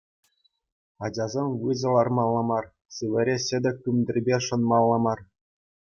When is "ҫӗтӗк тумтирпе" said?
3.47-4.37